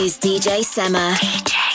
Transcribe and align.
is 0.00 0.16
DJ 0.18 0.64
Sema. 0.64 1.69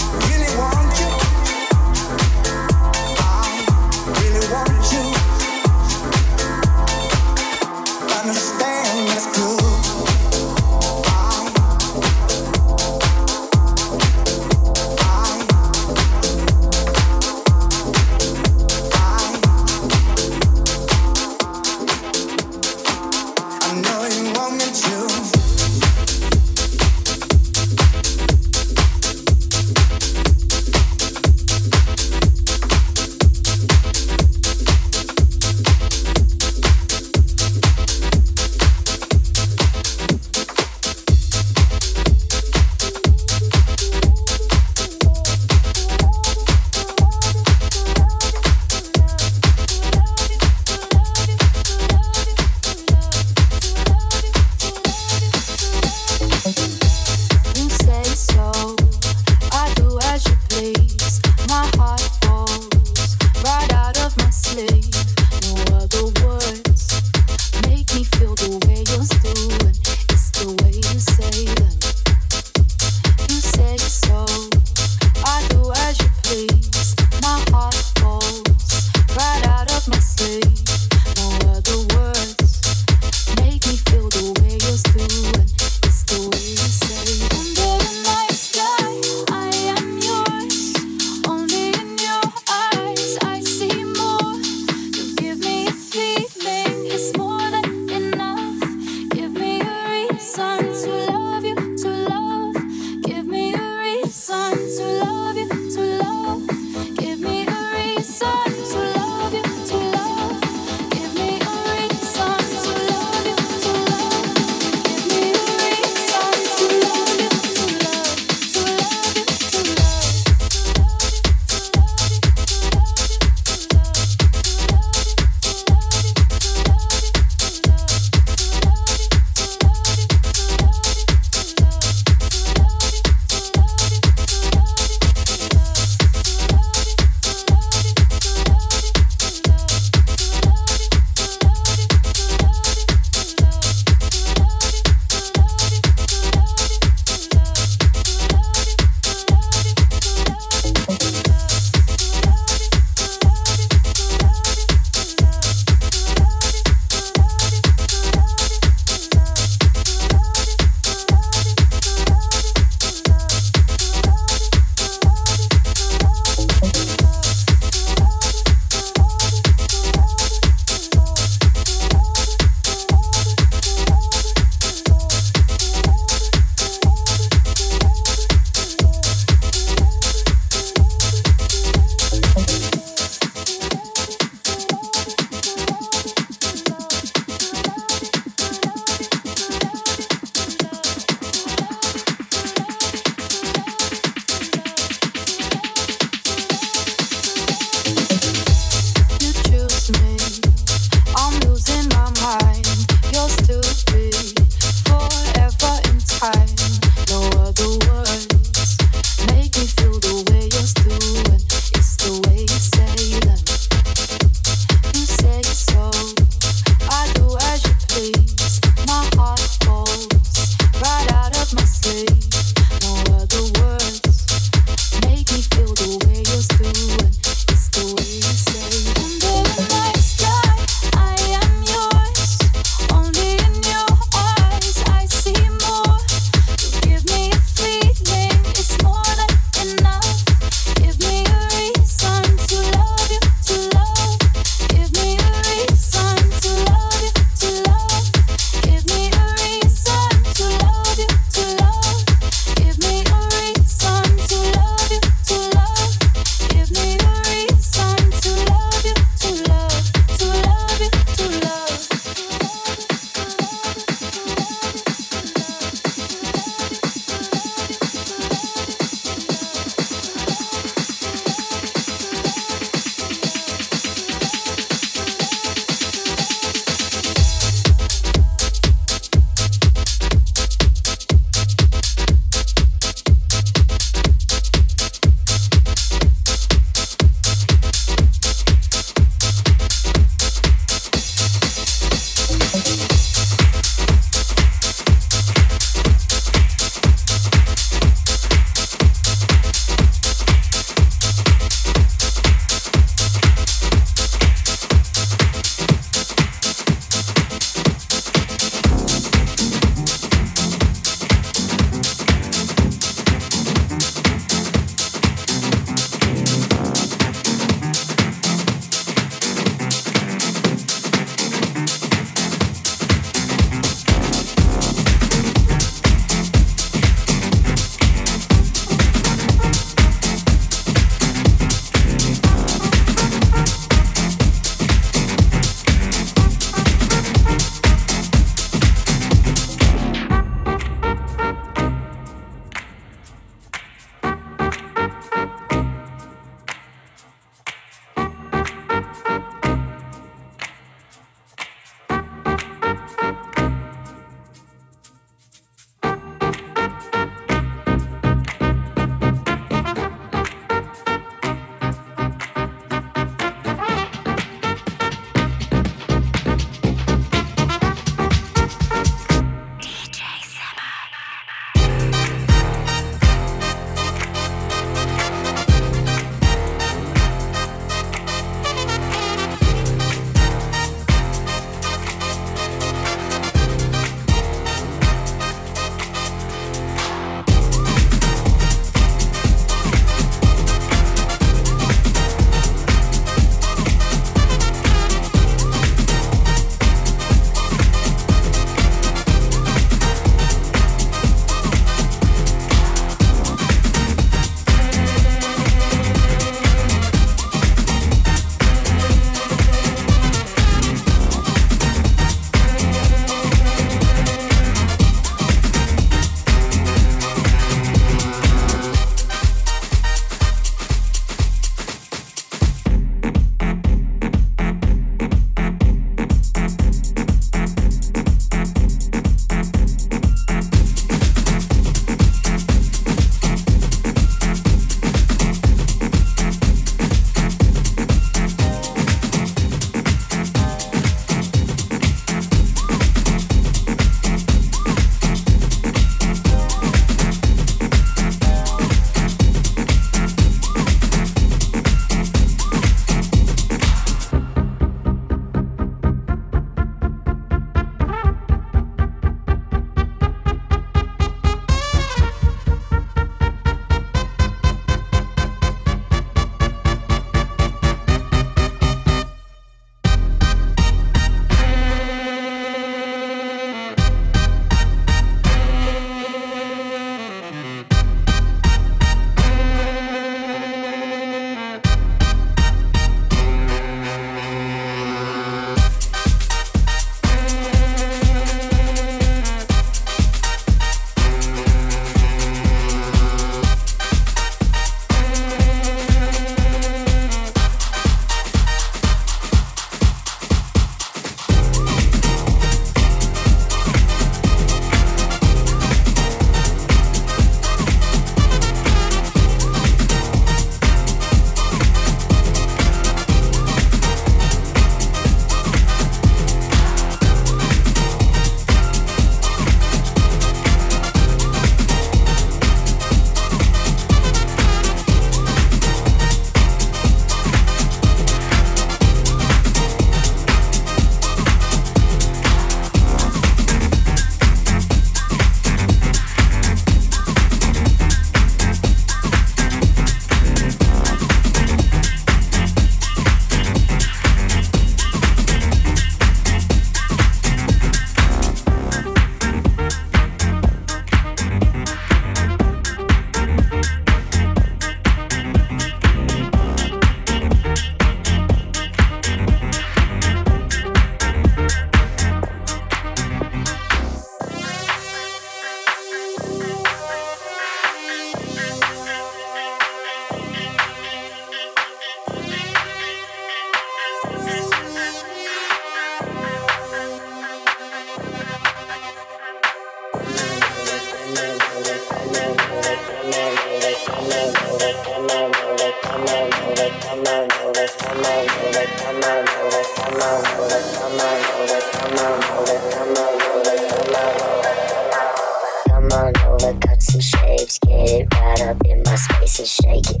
Just 599.26 599.60
shake 599.60 599.90
it. 599.90 600.00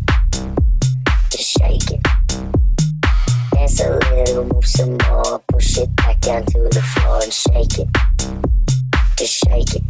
Just 1.30 1.58
shake 1.58 1.90
it. 1.90 2.00
Dance 3.52 3.80
a 3.80 3.98
little, 4.14 4.44
move 4.44 4.64
some 4.64 4.96
more. 5.08 5.40
Push 5.48 5.78
it 5.78 5.94
back 5.96 6.20
down 6.20 6.46
to 6.46 6.68
the 6.70 6.80
floor 6.80 7.20
and 7.22 7.32
shake 7.32 7.76
it. 7.76 7.88
Just 9.18 9.44
shake 9.44 9.74
it. 9.74 9.82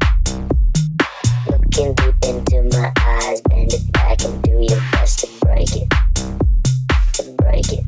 Looking 1.51 1.95
deep 1.95 2.15
into 2.25 2.63
my 2.77 2.91
eyes, 2.99 3.43
bend 3.43 3.75
it 3.75 3.93
back 3.93 4.25
and 4.25 4.43
do 4.43 4.53
your 4.53 4.81
best 4.93 5.21
to 5.21 5.29
break 5.45 5.77
it. 5.77 5.91
To 7.13 7.23
break 7.37 7.73
it. 7.73 7.85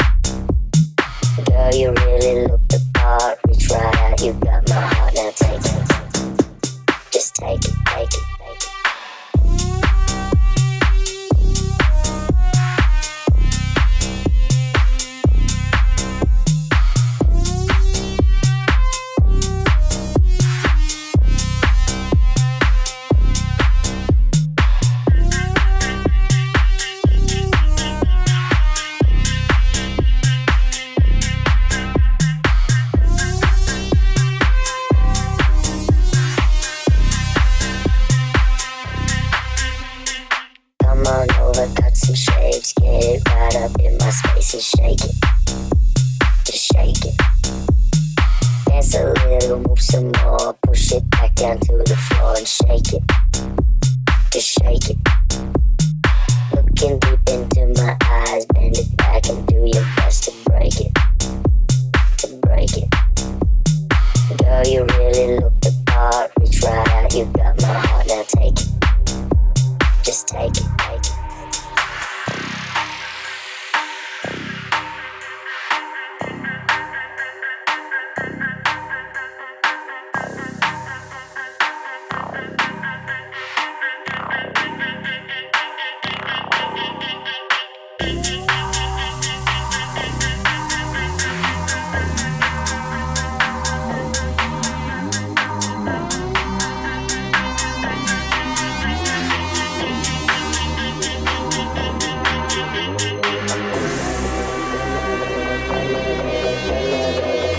Girl, 1.46 1.74
you 1.74 1.92
really 1.92 2.46
look 2.46 2.68
the 2.68 2.84
part. 2.92 3.38
Reach 3.48 3.70
right 3.70 3.96
out, 3.96 4.20
you 4.20 4.34
got 4.34 4.68
my 4.68 4.74
heart. 4.74 5.14
Now 5.14 5.30
take 5.34 5.64
it. 5.64 6.46
Just 7.10 7.34
take 7.36 7.64
it, 7.64 7.74
take 7.86 8.12
it. 8.12 8.27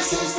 this 0.00 0.14
is 0.14 0.29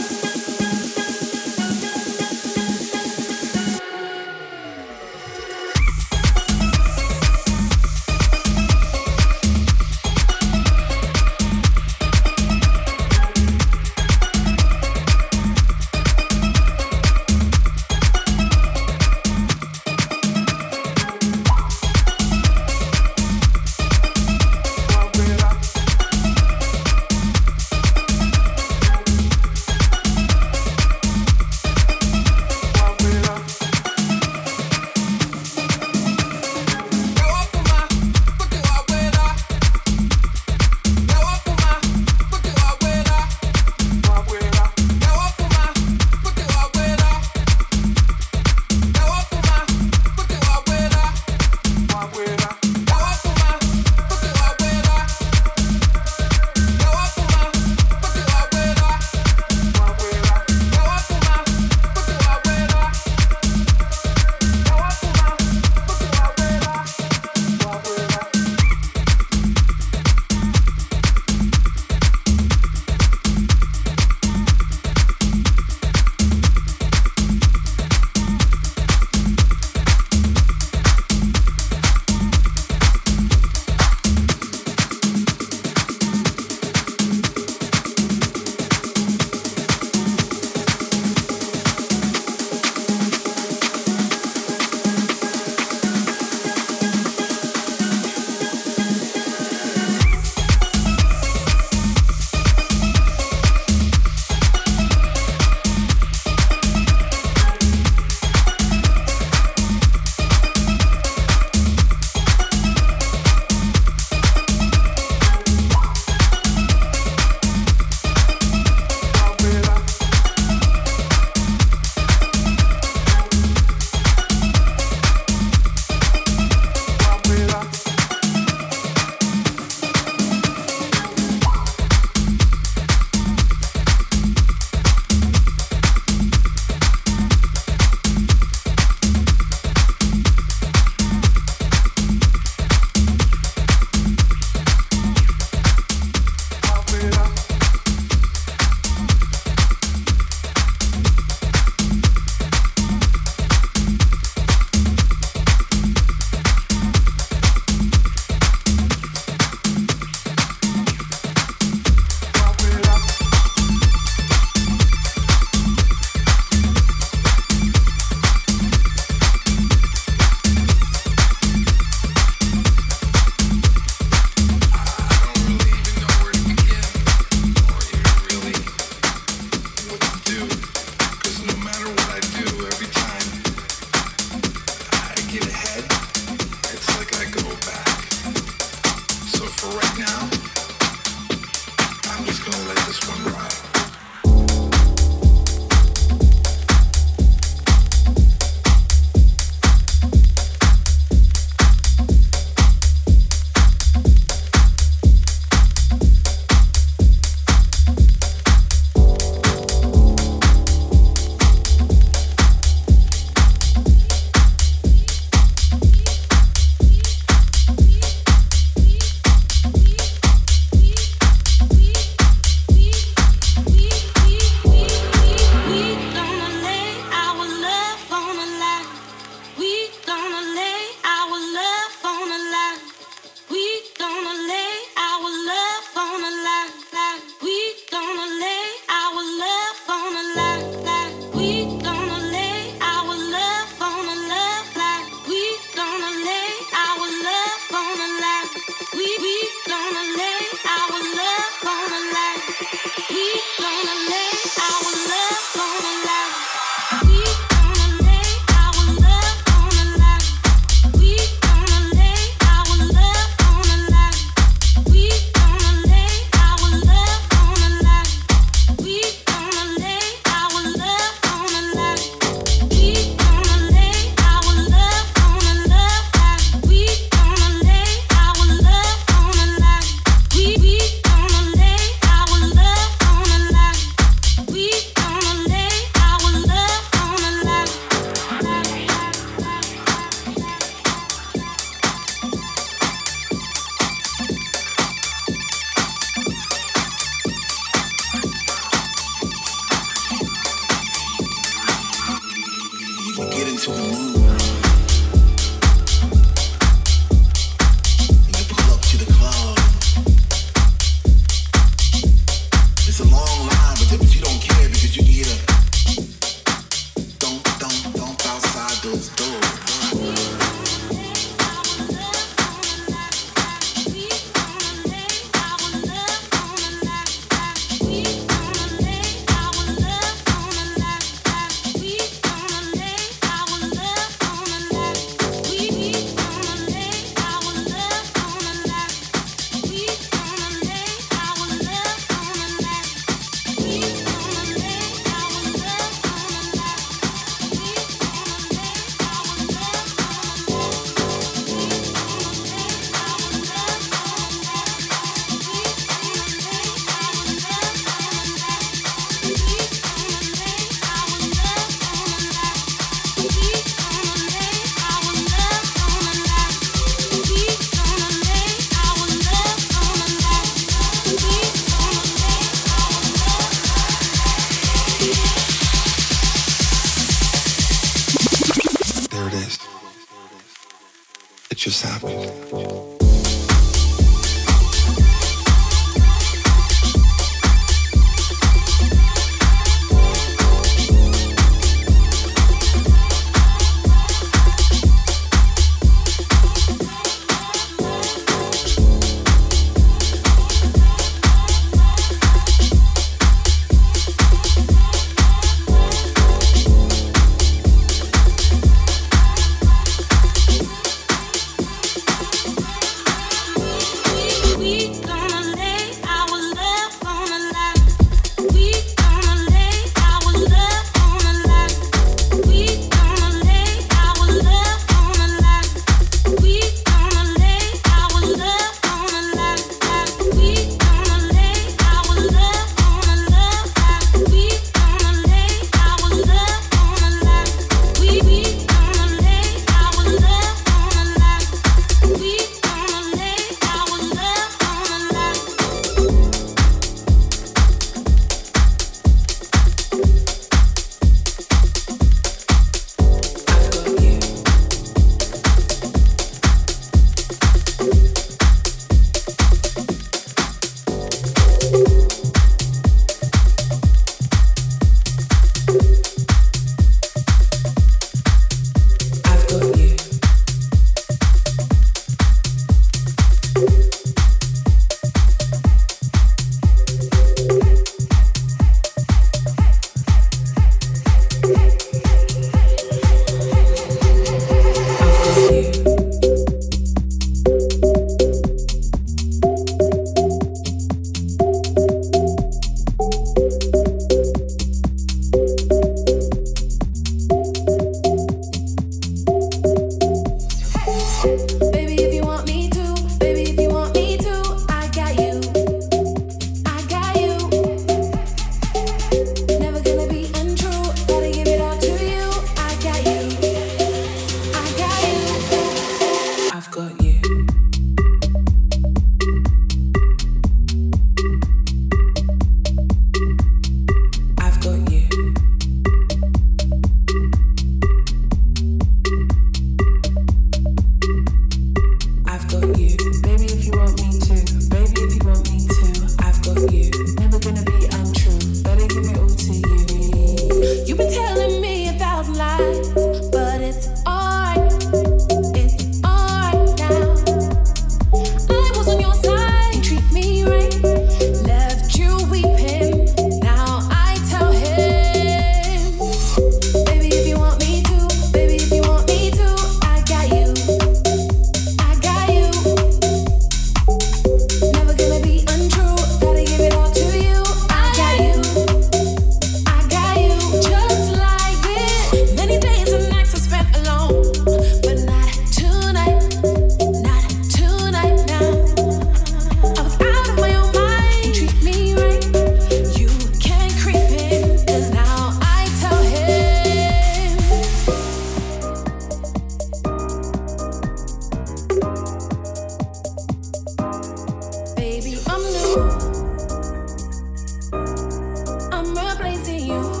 you 599.71 600.00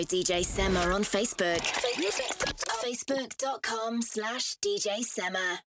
Follow 0.00 0.22
DJ 0.22 0.44
Sema 0.44 0.80
on 0.94 1.02
Facebook. 1.02 1.60
Facebook.com 2.82 4.02
slash 4.02 4.56
DJ 4.62 5.02
Sema. 5.02 5.60